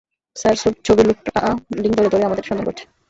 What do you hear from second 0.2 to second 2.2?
sir, ছবির লোকটা link ধরে,